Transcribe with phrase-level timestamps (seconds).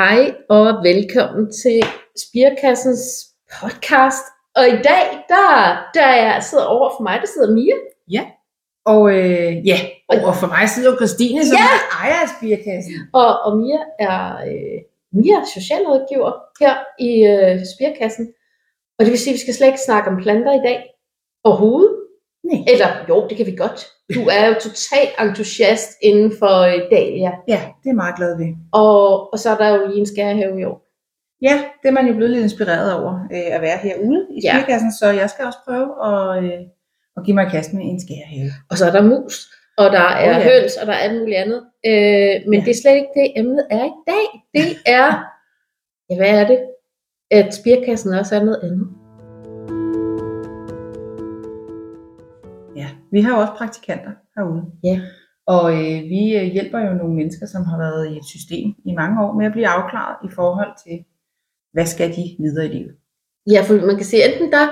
[0.00, 1.78] hej og velkommen til
[2.24, 3.02] Spirkassens
[3.60, 4.24] podcast.
[4.58, 5.48] Og i dag, der,
[5.94, 7.76] der er jeg sidder over for mig, der sidder Mia.
[8.10, 8.24] Ja.
[8.92, 9.78] Og øh, ja,
[10.08, 11.64] over for mig sidder Christine, som Ja.
[11.76, 12.94] er ejer af Spirkassen.
[13.12, 14.18] Og, og Mia er,
[14.50, 14.78] øh,
[15.12, 16.74] Mia er socialrådgiver her
[17.08, 18.26] i øh, Spirkassen.
[18.98, 20.78] Og det vil sige, at vi skal slet ikke snakke om planter i dag
[21.44, 21.95] overhovedet.
[22.52, 22.64] Nej.
[22.72, 23.80] Eller jo, det kan vi godt.
[24.14, 27.32] Du er jo total entusiast inden for øh, Dahlia.
[27.48, 28.54] Ja, det er meget glad ved.
[28.72, 30.82] Og, og så er der jo lige en skærehave i år.
[31.42, 34.52] Ja, det er man jo blevet lidt inspireret over øh, at være herude i Ja.
[34.56, 36.60] Spirkassen, så jeg skal også prøve at, øh,
[37.16, 38.50] at give mig kast med en skærehave.
[38.70, 39.36] Og så er der mus,
[39.78, 40.48] og der er oh, ja.
[40.50, 41.60] høns, og der er alt muligt andet.
[41.86, 42.64] Øh, men Ja.
[42.64, 44.26] det er slet ikke det, emnet er i dag.
[44.54, 45.06] Det er,
[46.10, 46.60] ja, hvad er det?
[47.30, 48.88] At spirkassen også er noget andet.
[53.16, 54.62] Vi har jo også praktikanter herude.
[54.84, 54.96] Ja.
[55.54, 58.92] Og øh, vi øh, hjælper jo nogle mennesker, som har været i et system i
[59.00, 60.96] mange år med at blive afklaret i forhold til,
[61.72, 62.94] hvad skal de videre i livet.
[63.52, 64.66] Ja, for man kan sige, enten der,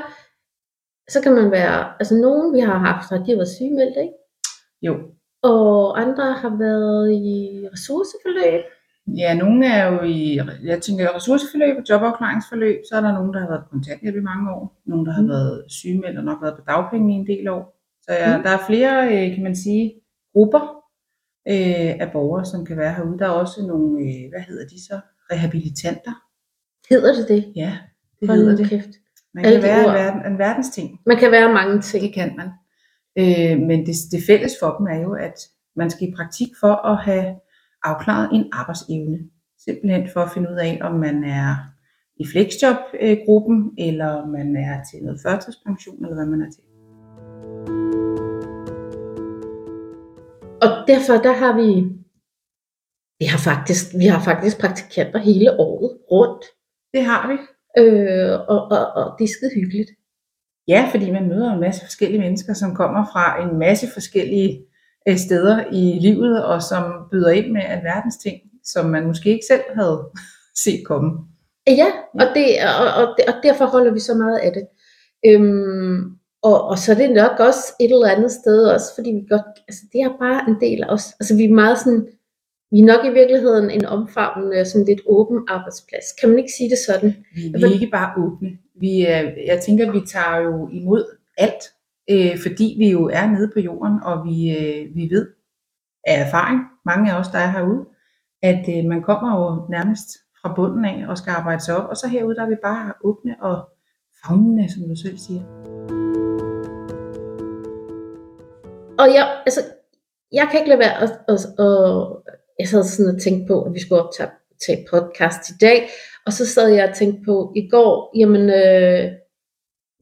[1.09, 4.15] så kan man være, altså nogen vi har haft, har de har været sygemeldte, ikke?
[4.83, 4.95] Jo,
[5.43, 8.65] Og andre har været i ressourceforløb.
[9.07, 13.41] Ja, nogle er jo i, jeg tænker ressourceforløb og jobafklaringsforløb, så er der nogen, der
[13.41, 15.29] har været på kontanthjælp i mange år, nogle, der har Mm.
[15.29, 17.74] været sygemeldt og nok været på dagpenge i en del år.
[18.05, 18.43] Så ja, Mm.
[18.43, 19.93] der er flere, øh, kan man sige,
[20.33, 20.61] grupper
[21.49, 23.19] øh, af borgere, som kan være herude.
[23.19, 25.01] Der er også nogle, øh, hvad hedder de så,
[25.33, 26.13] rehabilitanter.
[26.91, 27.53] Hedder det det?
[27.57, 27.79] Ja,
[28.21, 28.69] det Hold hedder det.
[28.69, 28.89] Kæft.
[29.35, 31.01] Man Alle kan være en, verden, en verdensting.
[31.07, 32.03] Man kan være mange ting.
[32.05, 32.49] Det kan man.
[33.19, 35.35] Øh, men det, det fælles for dem er jo, at
[35.77, 37.35] man skal i praktik for at have
[37.83, 39.19] afklaret en arbejdsevne.
[39.65, 41.57] Simpelthen for at finde ud af, om man er
[42.17, 46.63] i flexjob-gruppen, eller om man er til noget førtidspension, eller hvad man er til.
[50.65, 51.69] Og derfor der har vi,
[53.21, 56.45] vi har faktisk, vi har faktisk praktikanter hele året rundt.
[56.95, 57.37] Det har vi.
[57.81, 59.91] Øh, og, og, og det er skide hyggeligt.
[60.69, 64.67] Ja, fordi man møder en masse forskellige mennesker, som kommer fra en masse forskellige
[65.09, 69.47] øh, steder i livet, og som byder ind med alverdens ting, som man måske ikke
[69.49, 69.99] selv havde
[70.65, 71.11] set komme.
[71.67, 72.47] Ja, og, det,
[72.81, 74.67] og, og, og derfor holder vi så meget af det.
[75.27, 79.27] Øhm, og, og så er det nok også et eller andet sted også, fordi vi
[79.29, 81.07] godt, altså det er bare en del af os.
[81.21, 82.09] Altså vi er meget sådan,
[82.71, 86.07] vi er nok i virkeligheden en omfavnende, sådan lidt åben arbejdsplads.
[86.21, 87.11] Kan man ikke sige det sådan?
[87.35, 88.51] Vi, vi er ikke bare åbne.
[88.81, 91.05] Vi, er, jeg tænker, vi tager jo imod
[91.39, 91.63] alt,
[92.11, 95.27] øh, fordi vi jo er nede på jorden, og vi, øh, vi ved
[96.07, 97.85] af erfaring, mange af os, der er herude,
[98.43, 99.47] at øh, man kommer jo
[99.77, 100.09] nærmest
[100.41, 102.93] fra bunden af og skal arbejde sig op, og så herude, der er vi bare
[103.05, 103.57] åbne og
[104.25, 106.04] fagnende, som du selv siger.
[109.05, 109.61] Og jeg, altså,
[110.33, 113.75] jeg kan ikke lade være at, at, at jeg sad sådan og tænkte på, at
[113.75, 114.31] vi skulle optage
[114.67, 115.89] tage podcast i dag,
[116.27, 119.13] og så sad jeg og tænkte på i går, jamen, øh,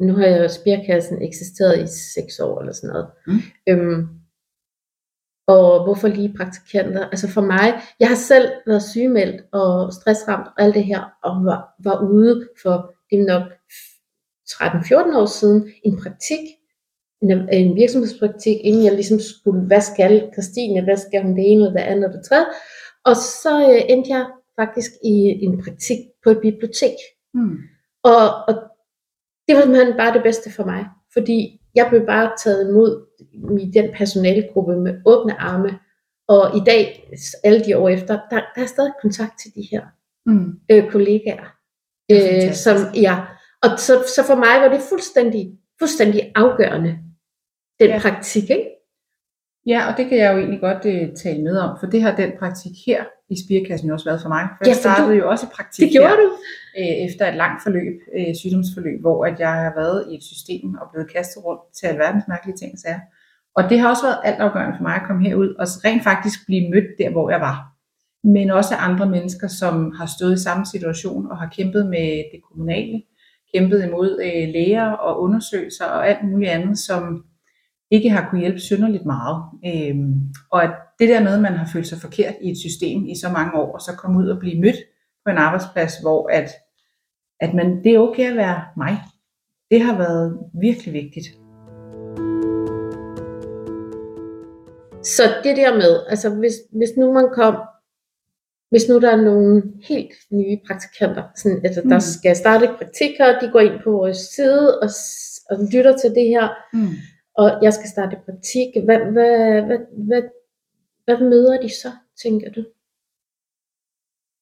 [0.01, 3.09] nu har jeg jo Spirkassen eksisteret i seks år eller sådan noget.
[3.27, 3.41] Mm.
[3.69, 4.09] Øhm,
[5.47, 7.09] og hvorfor lige praktikanter?
[7.09, 11.45] Altså for mig, jeg har selv været sygemeldt og stressramt og alt det her, og
[11.45, 13.43] var, var ude for det nok
[14.51, 16.39] 13-14 år siden i en praktik,
[17.23, 21.65] en, en virksomhedspraktik, inden jeg ligesom skulle, hvad skal Christine, hvad skal hun det ene,
[21.65, 22.47] det andet, og det tredje.
[23.05, 24.27] Og så øh, endte jeg
[24.61, 26.97] faktisk i en praktik på et bibliotek.
[27.35, 27.57] Hmm.
[28.05, 28.55] Og, og
[29.49, 32.91] det var simpelthen bare det bedste for mig, fordi jeg blev bare taget imod
[33.61, 35.79] i den personalegruppe med åbne arme.
[36.29, 37.11] Og i dag,
[37.45, 39.83] alle de år efter, der, der er stadig kontakt til de her
[40.27, 40.53] Hmm.
[40.71, 41.47] øh, kollegaer.
[42.09, 43.17] Er Øh, som, ja.
[43.63, 46.99] Og så, så for mig var det fuldstændig, fuldstændig afgørende,
[47.81, 47.99] den Ja.
[47.99, 48.51] praktik.
[48.51, 48.69] Ikke?
[49.67, 52.17] Ja, og det kan jeg jo egentlig godt øh, tale med om, for det har
[52.17, 54.49] den praktik her i Spirkassen jo også været for mig.
[54.59, 56.17] For Ja, jeg for du- startede jo også i praktik Det gjorde her.
[56.17, 56.29] du.
[56.79, 60.75] øh, efter et langt forløb, øh, sygdomsforløb, hvor at jeg har været i et system
[60.81, 63.01] og blevet kastet rundt til alverdens mærkelige ting og sager.
[63.57, 66.71] Og det har også været altafgørende for mig at komme herud og rent faktisk blive
[66.71, 67.59] mødt der, hvor jeg var.
[68.25, 72.41] Men også andre mennesker, som har stået i samme situation og har kæmpet med det
[72.53, 73.03] kommunale,
[73.55, 77.25] kæmpet imod øh, læger og undersøgelser og alt muligt andet, som
[77.93, 79.37] ikke har kunne hjælpe synderligt meget.
[79.67, 80.15] Øhm,
[80.51, 83.15] og at det der med, at man har følt sig forkert i et system i
[83.23, 84.77] så mange år, og så komme ud og blive mødt
[85.25, 86.49] på en arbejdsplads, hvor at,
[87.41, 88.99] at man, det er okay at være mig.
[89.71, 91.27] Det har været virkelig vigtigt.
[95.05, 97.57] Så det der med, altså hvis, hvis nu man kom,
[98.71, 102.01] hvis nu der er nogle helt nye praktikanter, sådan, altså, der Mm.
[102.01, 104.89] skal starte praktik her, de går ind på vores side og,
[105.51, 106.89] og lytter til det her, Mm
[107.35, 110.23] og jeg skal starte praktik, hvad, hvad, hvad, hvad,
[111.05, 111.91] hvad møder de så,
[112.23, 112.65] tænker du?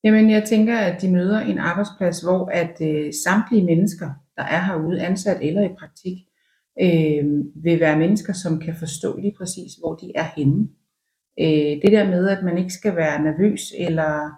[0.04, 4.62] Jamen, jeg tænker, at de møder en arbejdsplads, hvor at øh, samtlige mennesker, der er
[4.62, 6.18] herude, ansat eller i praktik,
[6.80, 7.24] øh,
[7.64, 10.68] vil være mennesker, som kan forstå lige præcis, hvor de er henne.
[11.40, 14.30] Øh, det der med, at man ikke skal være nervøs eller,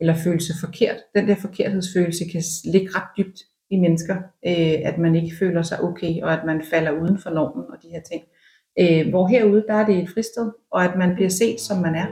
[0.00, 4.98] eller føle sig forkert, den der forkerthedsfølelse kan ligge ret dybt i mennesker, øh, at
[4.98, 8.00] man ikke føler sig okay, og at man falder uden for normen og de her
[8.00, 8.22] ting.
[8.80, 11.94] Øh, hvor herude, der er det et fristed, og at man bliver set, som man
[11.94, 12.06] er.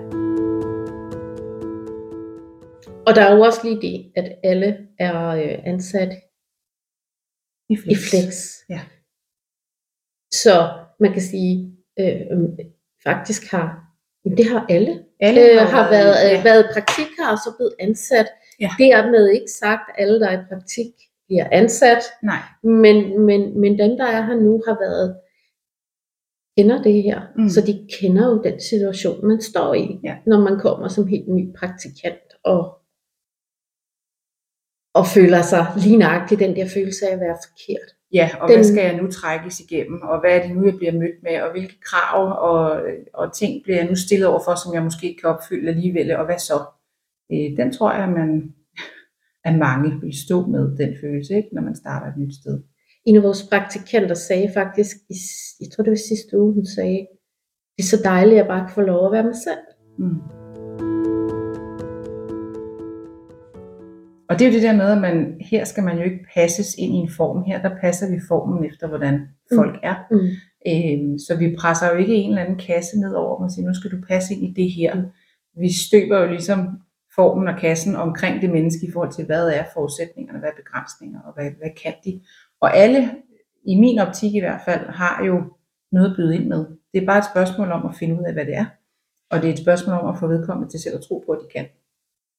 [3.06, 6.12] Og der er jo også lige det, at alle er øh, ansat
[7.68, 7.92] I flex.
[7.92, 8.54] i flex.
[8.68, 8.80] Ja.
[10.32, 10.68] Så
[11.00, 12.48] man kan sige, øh, øh,
[13.04, 13.84] faktisk har,
[14.24, 16.42] det har alle, Alle øh, har været, øh, ja.
[16.42, 18.28] været praktik her og så blevet ansat.
[18.60, 18.70] Ja.
[18.78, 20.92] Dermed ikke sagt, at alle, der er i praktik,
[21.28, 22.02] bliver ansat.
[22.22, 25.20] Nej, Men, men, men dem, der er her nu, har været
[26.58, 27.48] kender det her, Mm.
[27.48, 30.16] så de kender jo den situation, man står i, Ja.
[30.26, 32.60] når man kommer som helt ny praktikant og,
[34.94, 37.88] og føler sig lige nøjagtigt den der følelse af at være forkert.
[38.12, 40.76] Ja, og Den- hvad skal jeg nu trækkes igennem, og hvad er det nu, jeg
[40.76, 42.82] bliver mødt med, og hvilke krav og,
[43.14, 46.10] og ting bliver jeg nu stillet over for, som jeg måske ikke kan opfylde alligevel,
[46.16, 46.58] og hvad så?
[47.32, 48.54] Øh, den tror jeg, man,
[49.48, 52.56] at mange vil stå med, den følelse, ikke, når man starter et nyt sted.
[53.06, 55.14] En af vores praktikanter sagde faktisk, i,
[55.60, 57.06] jeg tror det var sidste uge, hun sagde,
[57.76, 59.64] det er så dejligt, at jeg bare kan få lov at være mig selv.
[59.98, 60.18] Mm.
[64.28, 66.74] Og det er jo det der med, at man, her skal man jo ikke passes
[66.78, 67.44] ind i en form.
[67.44, 69.20] Her der passer vi formen efter, hvordan
[69.54, 69.96] folk er.
[70.10, 70.30] Mm.
[70.70, 73.66] Øhm, så vi presser jo ikke en eller anden kasse ned over dem og siger,
[73.66, 74.92] nu skal du passe ind i det her.
[75.60, 76.60] Vi støber jo ligesom
[77.18, 81.20] formen og kassen omkring det menneske i forhold til, hvad er forudsætningerne, hvad er begrænsninger,
[81.20, 82.20] og hvad, hvad kan de.
[82.60, 83.10] Og alle,
[83.64, 85.36] i min optik i hvert fald, har jo
[85.92, 86.66] noget at byde ind med.
[86.92, 88.66] Det er bare et spørgsmål om at finde ud af, hvad det er.
[89.30, 91.38] Og det er et spørgsmål om at få vedkommende til selv at tro på, at
[91.42, 91.66] de kan.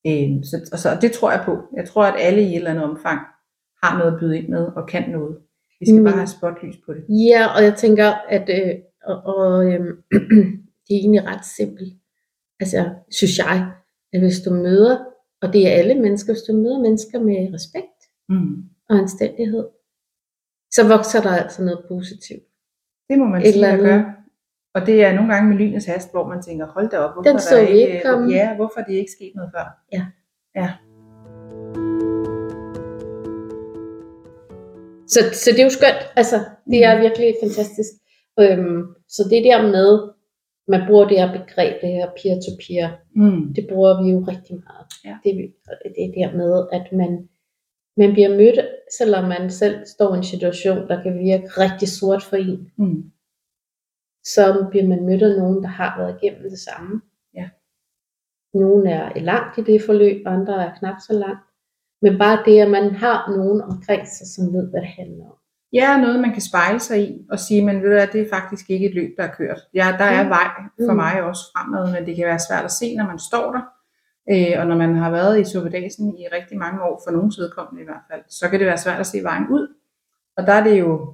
[0.07, 1.57] Øhm, så, og så, og det tror jeg på.
[1.75, 3.19] Jeg tror, at alle i et eller andet omfang
[3.83, 5.37] har noget at byde ind med og kan noget.
[5.79, 7.03] Vi skal Men- bare have spotlys på det.
[7.09, 9.91] Ja, og jeg tænker, at øh, og, og, øhm,
[10.85, 11.93] det er egentlig ret simpelt.
[12.59, 13.71] Altså, synes jeg,
[14.13, 14.97] at hvis du møder,
[15.41, 17.85] og det er alle mennesker, hvis du møder mennesker med respekt
[18.29, 18.55] Mm.
[18.89, 19.67] og anstændighed,
[20.71, 22.43] så vokser der altså noget positivt.
[23.09, 24.13] Det må man Et sige, at gøre.
[24.73, 27.29] Og det er nogle gange med lynets hast, hvor man tænker, hold da op, hvorfor
[27.29, 28.29] Den så der ikke, ikke komme.
[28.31, 29.65] Ja, hvorfor er det ikke sket noget før?
[29.91, 30.05] Ja.
[30.55, 30.69] Ja.
[35.07, 36.01] Så, så det er jo skønt.
[36.15, 36.35] Altså,
[36.71, 37.01] det er Mhm.
[37.03, 37.89] virkelig fantastisk.
[38.39, 40.09] Øhm, så det der med,
[40.69, 43.53] man bruger det her begreb, det her peer-to-peer, Mm.
[43.53, 44.85] det bruger vi jo rigtig meget.
[45.05, 45.15] Ja.
[45.23, 45.31] Det,
[45.95, 47.29] det er der med, at man,
[47.97, 48.59] man bliver mødt,
[48.99, 53.11] selvom man selv står i en situation, der kan virke rigtig sort for en, Mm.
[54.33, 57.01] så bliver man mødt af nogen, der har været igennem det samme.
[57.39, 57.49] Ja.
[58.53, 61.43] Nogle er langt i det forløb, andre er knap så langt.
[62.01, 65.38] Men bare det, at man har nogen omkring sig, som ved, hvad det handler om.
[65.73, 68.69] Ja, noget man kan spejle sig i og sige, men ved du det er faktisk
[68.69, 69.59] ikke et løb, der er kørt.
[69.73, 70.29] Ja, der er Mm.
[70.29, 70.47] vej
[70.85, 70.95] for Mm.
[70.95, 73.61] mig også fremad, men det kan være svært at se, når man står der.
[74.31, 77.81] Øh, og når man har været i suppedasen i rigtig mange år, for nogens vedkommende
[77.81, 79.67] i hvert fald, så kan det være svært at se vejen ud.
[80.37, 81.13] Og der er det jo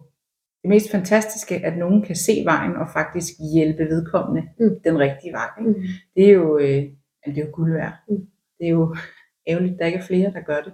[0.61, 4.75] det mest fantastiske, at nogen kan se vejen og faktisk hjælpe vedkommende Mm.
[4.83, 5.49] den rigtige vej.
[5.59, 5.71] Ikke?
[5.71, 5.83] Mm.
[6.15, 6.83] Det er jo, øh,
[7.25, 7.93] det er jo guld værd.
[8.09, 8.15] Mm.
[8.59, 8.95] Det er jo
[9.49, 10.73] ærgerligt, at der ikke er flere, der gør det.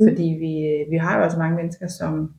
[0.00, 0.08] Mm.
[0.08, 2.34] Fordi vi, øh, vi har jo også mange mennesker, som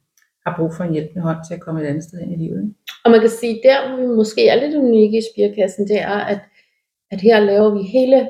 [0.46, 2.62] har brug for en hjælpende hånd til at komme et andet sted hen i livet.
[2.64, 2.76] Ikke?
[3.06, 6.18] Og man kan sige, der hvor vi måske er lidt unikke i Spirkassen, det er,
[6.34, 6.40] at,
[7.12, 8.30] at her laver vi hele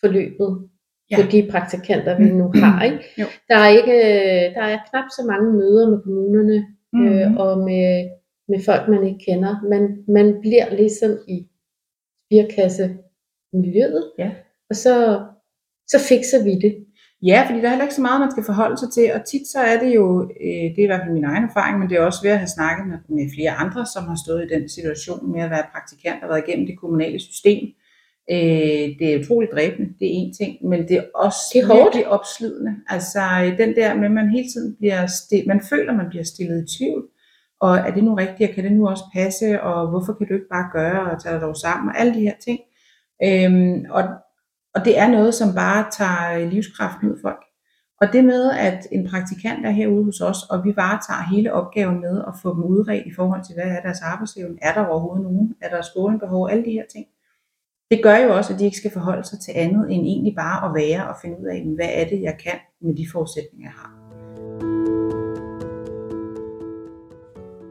[0.00, 0.66] forløbet
[1.12, 1.16] Ja.
[1.16, 2.82] for de praktikanter, vi nu har.
[2.88, 2.98] Ikke?
[3.20, 3.26] Jo.
[3.48, 3.96] Der, er ikke,
[4.54, 7.06] der er knap så mange møder med kommunerne mm.
[7.08, 8.10] øh, og med,
[8.48, 9.52] med folk, man ikke kender.
[9.72, 11.46] Man, man bliver ligesom i
[12.24, 14.30] Spirkasse-miljøet, Ja.
[14.70, 14.94] og så,
[15.88, 16.86] så fikser vi det.
[17.22, 19.46] Ja, fordi der er heller ikke så meget, man skal forholde sig til, og tit
[19.48, 21.96] så er det jo, øh, det er i hvert fald min egen erfaring, men det
[21.96, 24.68] er også ved at have snakket med, med flere andre, som har stået i den
[24.68, 27.62] situation med at være praktikant og været igennem det kommunale system.
[28.32, 31.66] Øh, det er utroligt dræbende, det er en ting, men det er også Det er
[31.66, 31.80] hårdt.
[31.84, 32.72] virkelig opslidende.
[32.88, 33.20] Altså
[33.58, 36.76] den der med, at man hele tiden bliver, sti- man føler, man bliver stillet i
[36.78, 37.02] tvivl,
[37.60, 40.34] og er det nu rigtigt, og kan det nu også passe, og hvorfor kan du
[40.34, 42.58] ikke bare gøre, og tage dig dog sammen, og alle de her ting.
[43.26, 44.02] Øhm, og,
[44.74, 47.44] og det er noget, som bare tager øh, livskraften ud af folk.
[48.00, 52.00] Og det med, at en praktikant er herude hos os, og vi varetager hele opgaven
[52.00, 55.22] med at få dem udredt i forhold til, hvad er deres arbejdsevne, er der overhovedet
[55.22, 57.06] nogen, er der skolebehov, alle de her ting.
[57.90, 60.68] Det gør jo også, at de ikke skal forholde sig til andet end egentlig bare
[60.68, 63.76] at være og finde ud af, hvad er det, jeg kan med de forudsætninger, jeg
[63.82, 64.00] har.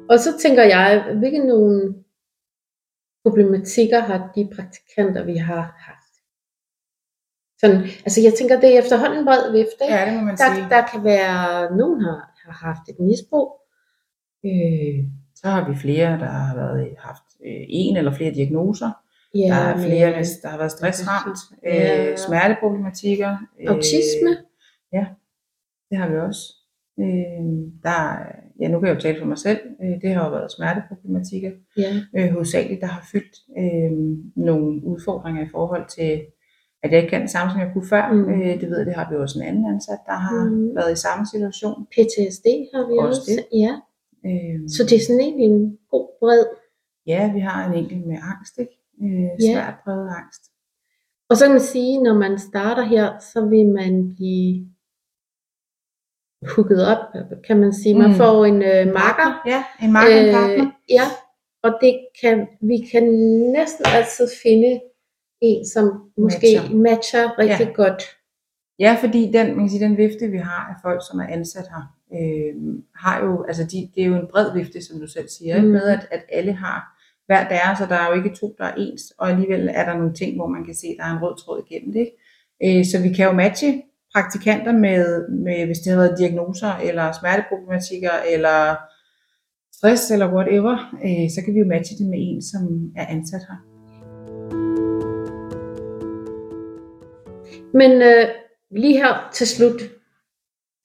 [0.09, 1.95] Og så tænker jeg, hvilke nogle
[3.25, 5.98] problematikker har de praktikanter, vi har haft?
[7.61, 9.81] Sådan, altså jeg tænker, det er efterhånden en bred vifte.
[9.83, 9.95] ikke?
[9.95, 10.69] Ja, det må man Der, sige.
[10.69, 13.49] der kan være, nogen har, har haft et misbrug.
[14.45, 14.97] Øh,
[15.35, 18.91] Så har vi flere, der har været, haft øh, en eller flere diagnoser.
[19.35, 22.11] ja, der er flere, hvis der har været stressramt, Ja.
[22.11, 23.37] øh, smerteproblematikker.
[23.67, 24.31] Autisme.
[24.93, 25.05] ja,
[25.89, 26.41] det har vi også.
[26.99, 27.43] Øh,
[27.83, 29.59] der, er- ja, nu kan jeg jo tale for mig selv.
[29.83, 31.91] Øh, det har jo været smerteproblematikker, Ja.
[32.17, 33.91] øh, hovedsageligt, der har fyldt øh,
[34.35, 36.21] nogle udfordringer i forhold til,
[36.83, 38.11] at jeg ikke kan det samme, som jeg kunne før.
[38.13, 38.29] Mm.
[38.33, 40.75] Øh, det ved jeg, det har vi også en anden ansat, der har Mm.
[40.75, 41.85] været i samme situation.
[41.93, 43.31] PTSD har vi Også også.
[43.31, 43.59] det.
[43.63, 43.73] Ja.
[44.25, 46.43] Øh, Så det er sådan egentlig en god bred.
[47.07, 48.75] Ja, vi har en enkelt med angst, ikke?
[49.03, 49.53] Øh, Ja.
[49.53, 50.43] svært præget angst.
[51.29, 54.65] Og så kan man sige, når man starter her, så vil man blive
[56.55, 56.97] hooket op,
[57.47, 57.95] kan man sige.
[57.99, 58.15] Man Mm.
[58.15, 59.29] får en øh, marker.
[59.45, 60.65] Ja, en marker, en partner.
[60.65, 61.03] Øh, ja,
[61.63, 63.03] og det kan, vi kan
[63.57, 64.81] næsten altid finde
[65.41, 67.39] en, som måske matcher, Matcher.
[67.39, 67.73] rigtig Ja.
[67.83, 68.03] godt.
[68.79, 71.67] Ja, fordi den, man kan sige, den vifte, vi har af folk, som er ansat
[71.73, 72.55] her, øh,
[72.95, 75.65] har jo, altså de, det er jo en bred vifte, som du selv siger, mm.
[75.65, 75.71] Mm.
[75.71, 78.75] med at, at alle har hver deres, og der er jo ikke to, der er
[78.77, 81.23] ens, og alligevel er der nogle ting, hvor man kan se, at der er en
[81.23, 81.99] rød tråd igennem det.
[81.99, 82.79] Ikke?
[82.79, 83.81] Øh, så vi kan jo matche
[84.13, 88.75] praktikanter med, med, hvis det har været diagnoser, eller smerteproblematikker, eller
[89.77, 93.41] stress, eller whatever, øh, så kan vi jo matche det med en, som er ansat
[93.49, 93.78] her.
[97.73, 98.25] Men øh,
[98.71, 99.81] lige her til slut,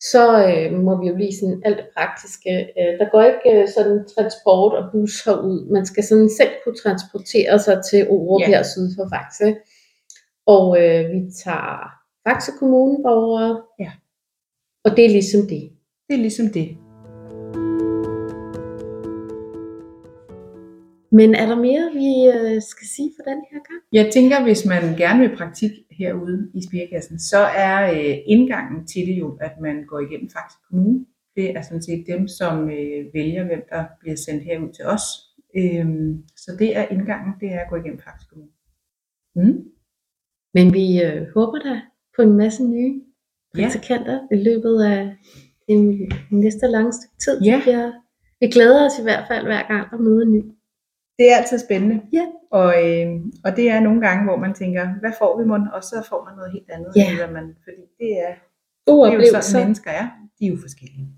[0.00, 2.50] så øh, må vi jo lige sådan alt det praktiske.
[2.78, 5.70] Øh, der går ikke øh, sådan transport og bus herud.
[5.72, 8.46] Man skal sådan selv kunne transportere sig til Orup Ja.
[8.46, 9.56] her syd for Faxe.
[10.46, 11.90] Og øh, vi tager
[12.28, 13.62] Faxe Kommune borgere.
[13.80, 13.92] Ja.
[14.84, 15.70] Og det er ligesom det.
[16.08, 16.68] Det er ligesom det.
[21.12, 23.80] Men er der mere, vi øh, skal sige for den her gang?
[23.92, 29.06] Jeg tænker, hvis man gerne vil praktik herude i Spirekassen, så er øh, indgangen til
[29.06, 31.06] det jo, at man går igennem Faxe Kommune.
[31.36, 35.02] Det er sådan set dem, som øh, vælger, hvem der bliver sendt herud til os.
[35.56, 38.50] Øhm, så det er indgangen, det er at gå igennem Faxe Kommune.
[39.36, 39.64] Mm.
[40.54, 41.80] Men vi øh, håber da
[42.16, 43.00] på en masse nye
[43.56, 43.62] Ja.
[43.62, 45.16] praktikanter i løbet af
[45.68, 47.42] den næste lange stykke tid.
[47.42, 47.60] Ja.
[47.64, 47.92] Vi, er,
[48.40, 50.42] vi glæder os i hvert fald hver gang at møde en ny.
[51.18, 52.02] Det er altid spændende.
[52.12, 52.26] Ja.
[52.50, 53.06] Og, øh,
[53.44, 55.68] og det er nogle gange, hvor man tænker, hvad får vi mon?
[55.76, 57.08] Og så får man noget helt andet, Ja.
[57.08, 58.32] end hvad man, fordi det er,
[58.86, 60.06] Gode det er jo sådan, mennesker er.
[60.38, 61.08] De er jo forskellige.